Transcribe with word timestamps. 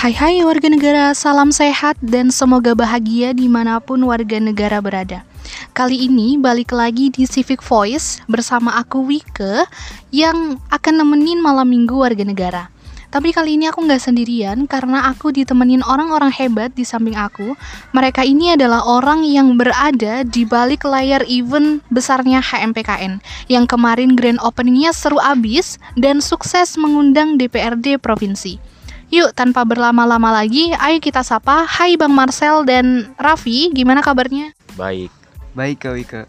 Hai 0.00 0.16
hai 0.16 0.40
warga 0.48 0.64
negara, 0.72 1.12
salam 1.12 1.52
sehat 1.52 1.92
dan 2.00 2.32
semoga 2.32 2.72
bahagia 2.72 3.36
di 3.36 3.52
mana 3.52 3.84
pun 3.84 4.00
warga 4.08 4.40
negara 4.40 4.80
berada. 4.80 5.28
Kali 5.76 6.08
ini 6.08 6.40
balik 6.40 6.72
lagi 6.72 7.12
di 7.12 7.28
Civic 7.28 7.60
Voice 7.60 8.16
bersama 8.24 8.80
aku 8.80 9.04
Wike 9.04 9.68
yang 10.08 10.56
akan 10.72 11.04
nemenin 11.04 11.44
malam 11.44 11.68
minggu 11.68 11.92
warga 11.92 12.24
negara. 12.24 12.72
Tapi 13.12 13.28
kali 13.36 13.60
ini 13.60 13.68
aku 13.68 13.84
nggak 13.84 14.00
sendirian 14.00 14.64
karena 14.64 15.04
aku 15.04 15.36
ditemenin 15.36 15.84
orang-orang 15.84 16.32
hebat 16.32 16.72
di 16.72 16.88
samping 16.88 17.20
aku. 17.20 17.52
Mereka 17.92 18.24
ini 18.24 18.56
adalah 18.56 18.80
orang 18.88 19.20
yang 19.28 19.60
berada 19.60 20.24
di 20.24 20.48
balik 20.48 20.88
layar 20.88 21.28
event 21.28 21.84
besarnya 21.92 22.40
HMPKN 22.40 23.20
yang 23.52 23.68
kemarin 23.68 24.16
grand 24.16 24.40
openingnya 24.40 24.96
seru 24.96 25.20
abis 25.20 25.76
dan 26.00 26.24
sukses 26.24 26.80
mengundang 26.80 27.36
DPRD 27.36 28.00
provinsi. 28.00 28.79
Yuk, 29.10 29.34
tanpa 29.34 29.66
berlama-lama 29.66 30.30
lagi, 30.30 30.70
ayo 30.70 31.02
kita 31.02 31.26
sapa. 31.26 31.66
Hai 31.66 31.98
Bang 31.98 32.14
Marcel 32.14 32.62
dan 32.62 33.10
Raffi, 33.18 33.66
gimana 33.74 34.06
kabarnya? 34.06 34.54
Baik. 34.78 35.10
Baik 35.50 35.82
Kak 35.82 35.94
Wika. 35.98 36.22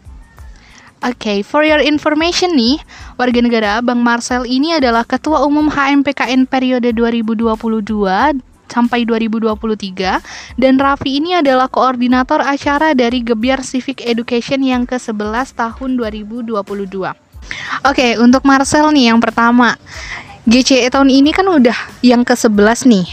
Oke, 1.06 1.14
okay, 1.14 1.38
for 1.46 1.62
your 1.62 1.78
information 1.78 2.58
nih, 2.58 2.82
warga 3.14 3.38
negara 3.38 3.78
Bang 3.86 4.02
Marcel 4.02 4.42
ini 4.50 4.74
adalah 4.74 5.06
Ketua 5.06 5.46
Umum 5.46 5.70
HMPKN 5.70 6.50
periode 6.50 6.90
2022 6.90 7.54
sampai 8.66 9.06
2023 9.06 10.58
dan 10.58 10.74
Raffi 10.74 11.22
ini 11.22 11.38
adalah 11.38 11.70
koordinator 11.70 12.42
acara 12.42 12.98
dari 12.98 13.22
Gebiar 13.22 13.62
Civic 13.62 14.02
Education 14.02 14.58
yang 14.58 14.90
ke-11 14.90 15.54
tahun 15.54 15.90
2022. 16.02 16.50
Oke, 16.58 17.14
okay, 17.86 18.18
untuk 18.18 18.42
Marcel 18.42 18.90
nih 18.90 19.14
yang 19.14 19.22
pertama. 19.22 19.78
GCE 20.42 20.90
tahun 20.90 21.06
ini 21.06 21.30
kan 21.30 21.46
udah 21.46 22.02
yang 22.02 22.26
ke-11 22.26 22.90
nih. 22.90 23.06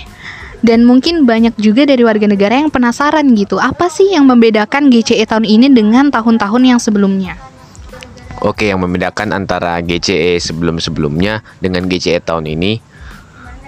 Dan 0.59 0.84
mungkin 0.84 1.23
banyak 1.23 1.56
juga 1.56 1.88
dari 1.88 2.03
warga 2.03 2.28
negara 2.28 2.59
yang 2.59 2.67
penasaran 2.67 3.23
gitu, 3.31 3.56
apa 3.62 3.88
sih 3.88 4.12
yang 4.12 4.28
membedakan 4.28 4.92
GCE 4.92 5.23
tahun 5.23 5.48
ini 5.48 5.72
dengan 5.72 6.12
tahun-tahun 6.12 6.64
yang 6.68 6.80
sebelumnya? 6.84 7.40
Oke, 8.44 8.68
yang 8.68 8.84
membedakan 8.84 9.31
antara 9.31 9.80
GCE 9.80 10.40
sebelum-sebelumnya 10.40 11.44
dengan 11.64 11.88
GCE 11.88 12.20
tahun 12.23 12.48
ini 12.59 12.72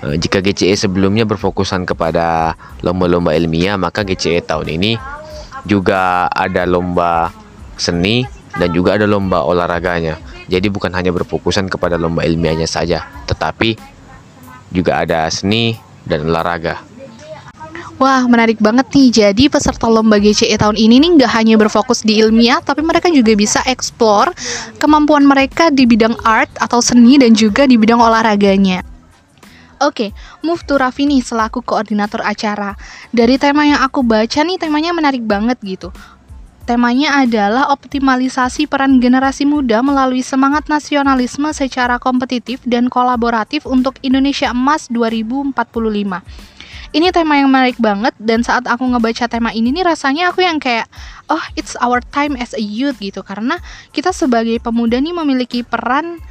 eh, 0.03 0.15
jika 0.19 0.43
GCE 0.43 0.75
sebelumnya 0.75 1.23
berfokusan 1.23 1.87
kepada 1.87 2.59
lomba-lomba 2.83 3.35
ilmiah, 3.39 3.79
maka 3.79 4.03
GCE 4.03 4.43
tahun 4.43 4.75
ini 4.75 4.99
juga 5.63 6.27
ada 6.27 6.67
lomba 6.67 7.31
seni 7.79 8.27
dan 8.59 8.71
juga 8.75 8.99
ada 8.99 9.07
lomba 9.07 9.47
olahraganya. 9.47 10.19
Jadi 10.51 10.67
bukan 10.67 10.91
hanya 10.91 11.15
berfokusan 11.15 11.71
kepada 11.71 11.95
lomba 11.95 12.27
ilmiahnya 12.27 12.67
saja, 12.67 13.07
tetapi 13.41 13.73
juga 14.69 15.01
ada 15.01 15.25
seni 15.33 15.73
dan 16.05 16.29
olahraga. 16.29 16.77
Wah, 17.97 18.25
menarik 18.25 18.61
banget 18.61 18.89
nih. 18.93 19.09
Jadi 19.09 19.49
peserta 19.49 19.89
lomba 19.89 20.21
GCE 20.21 20.57
tahun 20.57 20.77
ini 20.77 21.01
nih 21.01 21.09
nggak 21.21 21.31
hanya 21.37 21.57
berfokus 21.57 22.05
di 22.05 22.21
ilmiah, 22.21 22.61
tapi 22.61 22.85
mereka 22.85 23.09
juga 23.09 23.33
bisa 23.33 23.61
eksplor 23.65 24.33
kemampuan 24.77 25.25
mereka 25.25 25.73
di 25.73 25.85
bidang 25.85 26.17
art 26.21 26.49
atau 26.61 26.81
seni 26.81 27.17
dan 27.21 27.33
juga 27.33 27.65
di 27.65 27.77
bidang 27.77 28.01
olahraganya. 28.01 28.85
Oke, 29.81 30.13
okay, 30.13 30.45
move 30.45 30.61
to 30.65 30.77
Raffi 30.77 31.09
nih 31.09 31.25
selaku 31.25 31.65
koordinator 31.65 32.21
acara. 32.21 32.77
Dari 33.09 33.37
tema 33.41 33.65
yang 33.65 33.81
aku 33.81 34.05
baca 34.05 34.45
nih, 34.45 34.61
temanya 34.61 34.93
menarik 34.93 35.25
banget 35.25 35.57
gitu. 35.61 35.89
Temanya 36.71 37.19
adalah 37.19 37.67
optimalisasi 37.75 38.63
peran 38.63 39.03
generasi 39.03 39.43
muda 39.43 39.83
melalui 39.83 40.23
semangat 40.23 40.71
nasionalisme 40.71 41.51
secara 41.51 41.99
kompetitif 41.99 42.63
dan 42.63 42.87
kolaboratif 42.87 43.67
untuk 43.67 43.99
Indonesia 43.99 44.55
Emas 44.55 44.87
2045. 44.87 45.51
Ini 46.95 47.07
tema 47.11 47.43
yang 47.43 47.51
menarik 47.51 47.75
banget 47.75 48.15
dan 48.15 48.47
saat 48.47 48.71
aku 48.71 48.87
ngebaca 48.87 49.27
tema 49.27 49.51
ini 49.51 49.75
nih 49.75 49.83
rasanya 49.83 50.31
aku 50.31 50.47
yang 50.47 50.63
kayak 50.63 50.87
oh 51.27 51.43
it's 51.59 51.75
our 51.83 51.99
time 52.15 52.39
as 52.39 52.55
a 52.55 52.63
youth 52.63 53.03
gitu 53.03 53.19
karena 53.19 53.59
kita 53.91 54.15
sebagai 54.15 54.55
pemuda 54.63 54.95
nih 54.95 55.11
memiliki 55.11 55.67
peran 55.67 56.23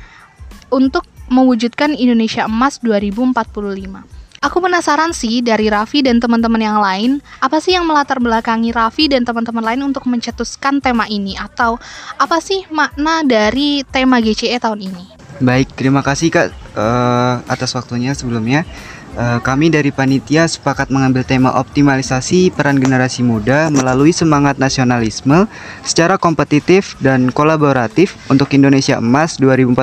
untuk 0.72 1.04
mewujudkan 1.28 1.92
Indonesia 1.92 2.48
Emas 2.48 2.80
2045. 2.80 4.19
Aku 4.40 4.56
penasaran 4.64 5.12
sih 5.12 5.44
dari 5.44 5.68
Raffi 5.68 6.00
dan 6.00 6.16
teman-teman 6.16 6.64
yang 6.64 6.80
lain, 6.80 7.20
apa 7.44 7.60
sih 7.60 7.76
yang 7.76 7.84
melatar 7.84 8.24
belakangi 8.24 8.72
Raffi 8.72 9.04
dan 9.04 9.20
teman-teman 9.20 9.60
lain 9.60 9.92
untuk 9.92 10.08
mencetuskan 10.08 10.80
tema 10.80 11.04
ini 11.12 11.36
atau 11.36 11.76
apa 12.16 12.40
sih 12.40 12.64
makna 12.72 13.20
dari 13.20 13.84
tema 13.84 14.16
GCE 14.16 14.56
tahun 14.56 14.88
ini? 14.88 15.04
Baik, 15.44 15.76
terima 15.76 16.00
kasih 16.00 16.32
Kak 16.32 16.56
uh, 16.72 17.44
atas 17.52 17.76
waktunya 17.76 18.16
sebelumnya. 18.16 18.64
Uh, 19.10 19.42
kami 19.42 19.74
dari 19.74 19.90
panitia 19.90 20.46
sepakat 20.46 20.86
mengambil 20.86 21.26
tema 21.26 21.50
optimalisasi 21.58 22.54
peran 22.54 22.78
generasi 22.78 23.26
muda 23.26 23.66
melalui 23.66 24.14
semangat 24.14 24.54
nasionalisme 24.54 25.50
secara 25.82 26.14
kompetitif 26.14 26.94
dan 27.02 27.34
kolaboratif 27.34 28.14
untuk 28.30 28.54
Indonesia 28.54 29.02
Emas 29.02 29.34
2045. 29.42 29.82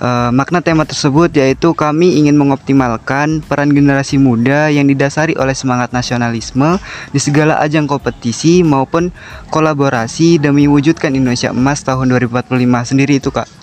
Uh, 0.00 0.34
makna 0.34 0.58
tema 0.58 0.82
tersebut 0.82 1.30
yaitu 1.38 1.70
kami 1.70 2.18
ingin 2.18 2.34
mengoptimalkan 2.34 3.46
peran 3.46 3.70
generasi 3.70 4.18
muda 4.18 4.74
yang 4.74 4.90
didasari 4.90 5.38
oleh 5.38 5.54
semangat 5.54 5.94
nasionalisme 5.94 6.82
di 7.14 7.20
segala 7.22 7.62
ajang 7.62 7.86
kompetisi 7.86 8.66
maupun 8.66 9.14
kolaborasi 9.54 10.42
demi 10.42 10.66
wujudkan 10.66 11.14
Indonesia 11.14 11.54
Emas 11.54 11.86
tahun 11.86 12.10
2045 12.10 12.90
sendiri 12.90 13.22
itu 13.22 13.30
kak. 13.30 13.59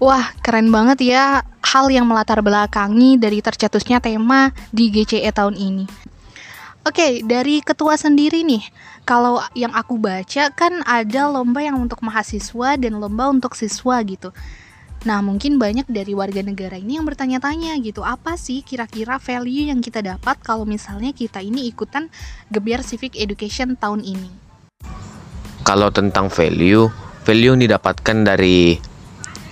Wah 0.00 0.32
keren 0.40 0.72
banget 0.72 1.12
ya 1.12 1.44
hal 1.60 1.92
yang 1.92 2.08
melatar 2.08 2.40
belakangi 2.40 3.20
dari 3.20 3.44
tercetusnya 3.44 4.00
tema 4.00 4.48
di 4.72 4.88
GCE 4.88 5.28
tahun 5.28 5.60
ini. 5.60 5.84
Oke, 6.80 6.96
okay, 6.96 7.12
dari 7.20 7.60
ketua 7.60 8.00
sendiri 8.00 8.40
nih, 8.40 8.64
kalau 9.04 9.44
yang 9.52 9.76
aku 9.76 10.00
baca 10.00 10.48
kan 10.56 10.80
ada 10.88 11.28
lomba 11.28 11.60
yang 11.60 11.76
untuk 11.76 12.00
mahasiswa 12.00 12.80
dan 12.80 12.96
lomba 12.96 13.28
untuk 13.28 13.52
siswa 13.52 14.00
gitu. 14.00 14.32
Nah, 15.04 15.20
mungkin 15.20 15.60
banyak 15.60 15.84
dari 15.92 16.16
warga 16.16 16.40
negara 16.40 16.80
ini 16.80 16.96
yang 16.96 17.04
bertanya-tanya 17.04 17.76
gitu, 17.84 18.00
apa 18.00 18.40
sih 18.40 18.64
kira-kira 18.64 19.20
value 19.20 19.68
yang 19.68 19.84
kita 19.84 20.00
dapat 20.00 20.40
kalau 20.40 20.64
misalnya 20.64 21.12
kita 21.12 21.44
ini 21.44 21.68
ikutan 21.68 22.08
Gebiar 22.48 22.80
Civic 22.80 23.20
Education 23.20 23.76
tahun 23.76 24.00
ini? 24.00 24.32
Kalau 25.60 25.92
tentang 25.92 26.32
value, 26.32 26.88
value 27.28 27.52
yang 27.52 27.60
didapatkan 27.60 28.16
dari 28.24 28.80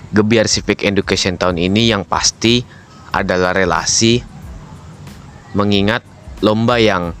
Gebiar 0.09 0.49
Civic 0.49 0.81
Education 0.81 1.37
tahun 1.37 1.61
ini 1.61 1.93
yang 1.93 2.01
pasti 2.01 2.65
adalah 3.13 3.53
relasi 3.53 4.21
mengingat 5.53 6.01
lomba 6.41 6.81
yang 6.81 7.13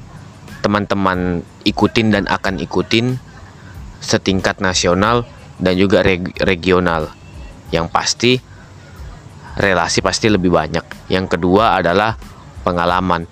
teman-teman 0.65 1.45
ikutin 1.65 2.13
dan 2.13 2.25
akan 2.25 2.57
ikutin 2.61 3.17
setingkat 4.01 4.61
nasional 4.63 5.27
dan 5.59 5.75
juga 5.75 6.01
reg 6.01 6.33
regional 6.41 7.11
yang 7.69 7.91
pasti 7.91 8.39
relasi 9.59 9.99
pasti 9.99 10.31
lebih 10.31 10.49
banyak. 10.49 11.11
Yang 11.11 11.37
kedua 11.37 11.77
adalah 11.77 12.15
pengalaman. 12.63 13.27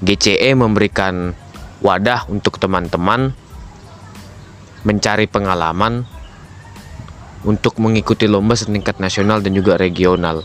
GCE 0.00 0.56
memberikan 0.56 1.34
wadah 1.80 2.28
untuk 2.28 2.56
teman-teman 2.60 3.32
mencari 4.84 5.28
pengalaman 5.28 6.08
untuk 7.44 7.76
mengikuti 7.80 8.28
lomba 8.28 8.56
setingkat 8.56 9.00
nasional 9.00 9.40
dan 9.40 9.56
juga 9.56 9.80
regional. 9.80 10.44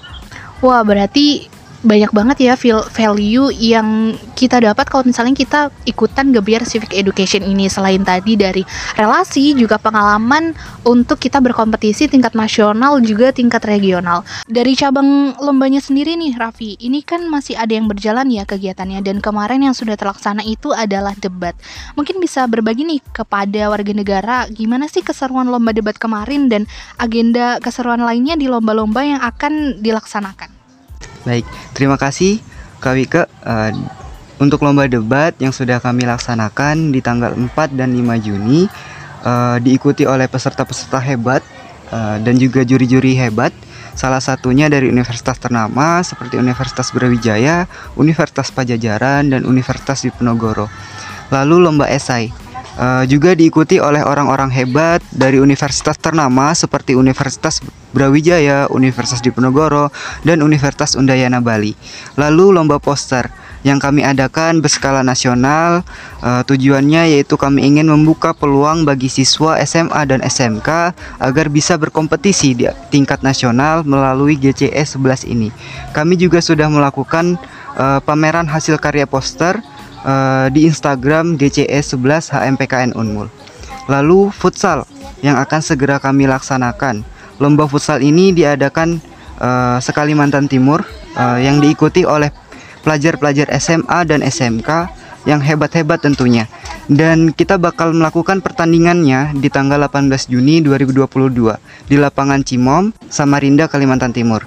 Wah, 0.64 0.82
berarti 0.82 1.55
banyak 1.86 2.10
banget 2.10 2.38
ya 2.42 2.54
value 2.90 3.54
yang 3.54 4.18
kita 4.34 4.58
dapat 4.58 4.90
kalau 4.90 5.06
misalnya 5.06 5.38
kita 5.38 5.70
ikutan 5.86 6.34
Gebiar 6.34 6.66
Civic 6.66 6.98
Education 6.98 7.46
ini 7.46 7.70
selain 7.70 8.02
tadi 8.02 8.34
dari 8.34 8.66
relasi 8.98 9.54
juga 9.54 9.78
pengalaman 9.78 10.58
untuk 10.82 11.22
kita 11.22 11.38
berkompetisi 11.38 12.10
tingkat 12.10 12.34
nasional 12.34 12.98
juga 13.06 13.30
tingkat 13.30 13.62
regional. 13.70 14.26
Dari 14.50 14.74
cabang 14.74 15.38
lombanya 15.38 15.78
sendiri 15.78 16.18
nih 16.18 16.34
Raffi, 16.34 16.74
ini 16.82 17.06
kan 17.06 17.30
masih 17.30 17.54
ada 17.54 17.78
yang 17.78 17.86
berjalan 17.86 18.26
ya 18.34 18.50
kegiatannya 18.50 19.06
dan 19.06 19.22
kemarin 19.22 19.62
yang 19.62 19.78
sudah 19.78 19.94
terlaksana 19.94 20.42
itu 20.42 20.74
adalah 20.74 21.14
debat. 21.22 21.54
Mungkin 21.94 22.18
bisa 22.18 22.50
berbagi 22.50 22.82
nih 22.82 23.00
kepada 23.14 23.70
warga 23.70 23.94
negara 23.94 24.38
gimana 24.50 24.90
sih 24.90 25.06
keseruan 25.06 25.54
lomba 25.54 25.70
debat 25.70 25.96
kemarin 26.02 26.50
dan 26.50 26.66
agenda 26.98 27.62
keseruan 27.62 28.02
lainnya 28.02 28.34
di 28.34 28.50
lomba-lomba 28.50 29.06
yang 29.06 29.22
akan 29.22 29.86
dilaksanakan. 29.86 30.55
Baik, 31.26 31.46
terima 31.74 31.98
kasih 31.98 32.38
Kak 32.78 32.94
Wike 32.94 33.26
uh, 33.26 33.74
untuk 34.38 34.62
lomba 34.62 34.86
debat 34.86 35.34
yang 35.42 35.50
sudah 35.50 35.82
kami 35.82 36.06
laksanakan 36.06 36.94
di 36.94 37.02
tanggal 37.02 37.34
4 37.34 37.50
dan 37.74 37.98
5 37.98 38.06
Juni 38.22 38.70
uh, 39.26 39.58
diikuti 39.58 40.06
oleh 40.06 40.30
peserta-peserta 40.30 41.02
hebat 41.02 41.42
uh, 41.90 42.22
dan 42.22 42.38
juga 42.38 42.62
juri-juri 42.62 43.18
hebat. 43.18 43.50
Salah 43.98 44.22
satunya 44.22 44.70
dari 44.70 44.92
universitas 44.92 45.42
ternama 45.42 46.04
seperti 46.06 46.38
Universitas 46.38 46.94
Brawijaya, 46.94 47.66
Universitas 47.98 48.52
Pajajaran, 48.54 49.32
dan 49.32 49.48
Universitas 49.48 50.06
Diponegoro. 50.06 50.70
Lalu 51.34 51.56
lomba 51.58 51.90
esai. 51.90 52.45
Eh, 52.76 53.04
juga 53.08 53.32
diikuti 53.32 53.80
oleh 53.80 54.04
orang-orang 54.04 54.52
hebat 54.52 55.00
dari 55.16 55.40
universitas 55.40 55.96
ternama 55.96 56.52
seperti 56.52 56.92
Universitas 56.92 57.64
Brawijaya, 57.96 58.68
Universitas 58.68 59.24
Diponegoro, 59.24 59.96
dan 60.28 60.44
Universitas 60.44 61.00
Undayana 61.00 61.40
Bali. 61.40 61.72
Lalu 62.20 62.52
lomba 62.52 62.76
poster 62.84 63.32
yang 63.64 63.80
kami 63.80 64.04
adakan 64.04 64.60
berskala 64.60 65.08
nasional. 65.08 65.88
eh, 66.20 66.44
tujuannya 66.44 67.16
yaitu 67.16 67.40
kami 67.40 67.64
ingin 67.64 67.88
membuka 67.88 68.36
peluang 68.36 68.84
bagi 68.84 69.08
siswa 69.08 69.56
SMA 69.64 70.02
dan 70.12 70.20
SMK 70.20 70.92
agar 71.22 71.46
bisa 71.48 71.80
berkompetisi 71.80 72.60
di 72.60 72.68
tingkat 72.92 73.24
nasional 73.24 73.88
melalui 73.88 74.36
GCE 74.36 74.84
11 74.84 75.24
ini. 75.32 75.48
Kami 75.96 76.20
juga 76.20 76.44
sudah 76.44 76.68
melakukan 76.68 77.40
eh, 77.80 78.00
pameran 78.04 78.52
hasil 78.52 78.84
karya 78.84 79.08
poster 79.08 79.64
eh, 80.06 80.48
di 80.54 80.70
Instagram 80.70 81.36
GCE 81.36 81.82
11 81.82 82.30
HMPKN 82.30 82.94
Unmul. 82.94 83.28
Lalu 83.90 84.30
futsal 84.30 84.86
yang 85.26 85.42
akan 85.42 85.62
segera 85.66 85.98
kami 85.98 86.30
laksanakan. 86.30 87.02
Lomba 87.42 87.66
futsal 87.66 88.06
ini 88.06 88.32
diadakan 88.32 89.02
eh, 89.42 89.78
sekalimantan 89.82 90.46
Timur 90.46 90.86
eh, 91.18 91.40
yang 91.42 91.58
diikuti 91.58 92.06
oleh 92.06 92.30
pelajar-pelajar 92.86 93.50
SMA 93.58 94.00
dan 94.06 94.22
SMK 94.22 94.70
yang 95.26 95.42
hebat-hebat 95.42 96.06
tentunya. 96.06 96.46
Dan 96.86 97.34
kita 97.34 97.58
bakal 97.58 97.98
melakukan 97.98 98.46
pertandingannya 98.46 99.34
di 99.42 99.50
tanggal 99.50 99.82
18 99.90 100.30
Juni 100.30 100.62
2022 100.62 101.90
di 101.90 101.98
lapangan 101.98 102.46
Cimom, 102.46 102.94
Samarinda, 103.10 103.66
Kalimantan 103.66 104.14
Timur. 104.14 104.46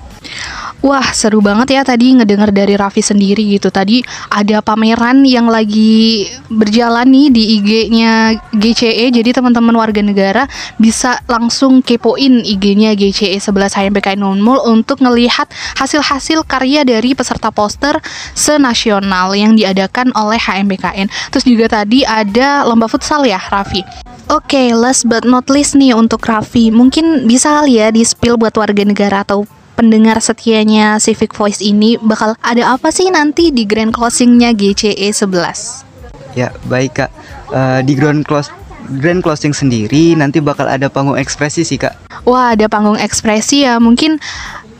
Wah, 0.78 1.10
seru 1.10 1.42
banget 1.42 1.74
ya 1.74 1.82
tadi 1.82 2.14
ngedenger 2.14 2.54
dari 2.54 2.78
Raffi 2.78 3.02
sendiri 3.02 3.42
gitu. 3.58 3.68
Tadi 3.68 3.98
ada 4.30 4.62
pameran 4.62 5.26
yang 5.26 5.50
lagi 5.50 6.28
berjalan 6.46 7.08
nih 7.08 7.26
di 7.34 7.42
IG-nya 7.58 8.38
GCE. 8.54 9.10
Jadi 9.10 9.30
teman-teman 9.34 9.74
warga 9.74 9.98
negara 10.04 10.46
bisa 10.78 11.18
langsung 11.26 11.82
kepoin 11.82 12.46
IG-nya 12.46 12.94
GCE 12.94 13.42
11 13.42 13.74
HMPKN 13.74 14.22
Unmul 14.22 14.62
untuk 14.70 15.02
ngelihat 15.02 15.50
hasil-hasil 15.76 16.46
karya 16.46 16.86
dari 16.86 17.12
peserta 17.12 17.50
poster 17.50 17.98
senasional 18.38 19.34
yang 19.34 19.58
diadakan 19.58 20.14
oleh 20.14 20.38
HMPKN. 20.38 21.10
Terus 21.34 21.44
juga 21.44 21.66
tadi 21.82 22.06
ada 22.06 22.62
lomba 22.62 22.86
futsal 22.86 23.26
ya, 23.26 23.42
Raffi. 23.50 23.82
Oke, 24.28 24.76
last 24.76 25.08
but 25.08 25.24
not 25.24 25.48
least 25.48 25.72
nih 25.74 25.96
untuk 25.96 26.20
Raffi. 26.22 26.68
Mungkin 26.68 27.24
bisa 27.24 27.48
kali 27.60 27.80
ya 27.80 27.88
di-spill 27.88 28.36
buat 28.36 28.52
warga 28.54 28.84
negara 28.84 29.24
atau 29.24 29.48
pendengar 29.78 30.18
setianya 30.18 30.98
Civic 30.98 31.30
Voice 31.38 31.62
ini 31.62 31.94
bakal 32.02 32.34
ada 32.42 32.74
apa 32.74 32.90
sih 32.90 33.06
nanti 33.14 33.54
di 33.54 33.62
grand 33.62 33.94
closingnya 33.94 34.50
GCE 34.50 35.14
11? 35.14 36.34
Ya, 36.34 36.50
baik 36.66 36.98
Kak. 36.98 37.10
Eh, 37.54 37.80
di 37.86 37.94
grand 37.94 38.26
close 38.26 38.50
grand 38.98 39.22
closing 39.22 39.54
sendiri 39.54 40.18
nanti 40.18 40.42
bakal 40.42 40.66
ada 40.66 40.90
panggung 40.90 41.14
ekspresi 41.14 41.62
sih 41.62 41.78
Kak. 41.78 41.94
Wah, 42.26 42.58
ada 42.58 42.66
panggung 42.66 42.98
ekspresi 42.98 43.70
ya. 43.70 43.78
Mungkin 43.78 44.18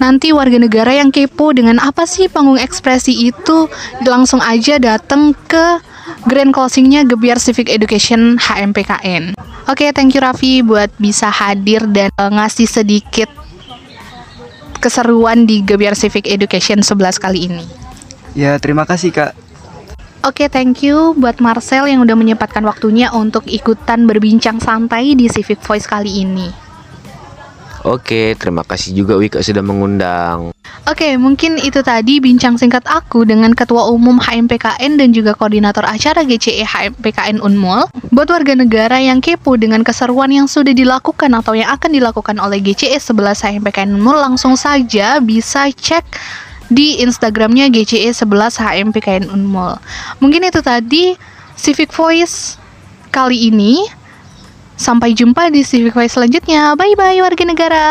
nanti 0.02 0.34
warga 0.34 0.58
negara 0.58 0.90
yang 0.90 1.14
kepo 1.14 1.54
dengan 1.54 1.78
apa 1.78 2.02
sih 2.02 2.26
panggung 2.26 2.58
ekspresi 2.58 3.30
itu 3.30 3.70
langsung 4.02 4.42
aja 4.42 4.82
datang 4.82 5.30
ke 5.46 5.78
grand 6.26 6.50
closingnya 6.50 7.06
Gebiar 7.06 7.38
Civic 7.38 7.70
Education 7.70 8.34
HMPKN. 8.34 9.38
Oke, 9.68 9.92
thank 9.94 10.16
you 10.16 10.24
Raffi 10.24 10.64
buat 10.64 10.90
bisa 10.98 11.30
hadir 11.30 11.86
dan 11.86 12.10
eh, 12.10 12.30
ngasih 12.34 12.66
sedikit 12.66 13.30
keseruan 14.78 15.44
di 15.44 15.62
Gebiar 15.62 15.98
Civic 15.98 16.26
Education 16.30 16.80
11 16.80 17.18
kali 17.18 17.50
ini. 17.50 17.66
Ya, 18.38 18.54
terima 18.62 18.86
kasih 18.86 19.10
Kak. 19.10 19.32
Oke, 20.26 20.50
thank 20.50 20.82
you 20.82 21.14
buat 21.14 21.38
Marcel 21.38 21.86
yang 21.86 22.02
udah 22.02 22.18
menyempatkan 22.18 22.66
waktunya 22.66 23.08
untuk 23.14 23.46
ikutan 23.46 24.04
berbincang 24.04 24.58
santai 24.58 25.14
di 25.14 25.30
Civic 25.30 25.62
Voice 25.62 25.86
kali 25.86 26.26
ini. 26.26 26.67
Oke, 27.86 28.34
terima 28.34 28.66
kasih 28.66 28.90
juga 28.90 29.14
Wika 29.14 29.38
sudah 29.38 29.62
mengundang. 29.62 30.50
Oke, 30.88 31.14
mungkin 31.14 31.60
itu 31.62 31.78
tadi 31.84 32.18
bincang 32.18 32.58
singkat 32.58 32.82
aku 32.90 33.22
dengan 33.22 33.54
Ketua 33.54 33.86
Umum 33.92 34.18
HMPKN 34.18 34.98
dan 34.98 35.14
juga 35.14 35.38
Koordinator 35.38 35.86
Acara 35.86 36.26
GCE 36.26 36.66
HMPKN 36.66 37.38
Unmul. 37.38 37.86
Buat 38.10 38.34
warga 38.34 38.58
negara 38.58 38.98
yang 38.98 39.22
kepo 39.22 39.54
dengan 39.54 39.86
keseruan 39.86 40.32
yang 40.34 40.50
sudah 40.50 40.74
dilakukan 40.74 41.30
atau 41.38 41.54
yang 41.54 41.70
akan 41.70 41.90
dilakukan 41.94 42.36
oleh 42.42 42.58
GCE 42.58 42.98
11 42.98 43.46
HMPKN 43.46 43.94
Unmul, 43.94 44.18
langsung 44.18 44.58
saja 44.58 45.22
bisa 45.22 45.70
cek 45.70 46.02
di 46.68 47.00
Instagramnya 47.00 47.70
GCE 47.72 48.12
11 48.12 48.58
HMPKN 48.58 49.24
Unmul. 49.30 49.78
Mungkin 50.18 50.44
itu 50.50 50.60
tadi 50.60 51.16
Civic 51.54 51.94
Voice 51.94 52.60
kali 53.10 53.48
ini. 53.48 53.97
Sampai 54.78 55.10
jumpa 55.12 55.50
di 55.50 55.66
Civic 55.66 55.98
selanjutnya. 56.06 56.78
Bye-bye 56.78 57.18
warga 57.18 57.44
negara. 57.44 57.86